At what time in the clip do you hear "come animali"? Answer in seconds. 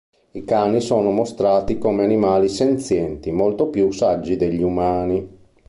1.77-2.49